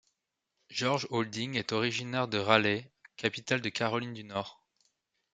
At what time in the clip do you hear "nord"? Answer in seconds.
4.23-4.63